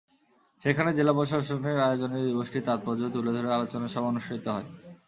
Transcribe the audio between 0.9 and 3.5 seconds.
জেলা প্রশাসনের আয়োজনে দিবসটির তাৎপর্য তুলে ধরে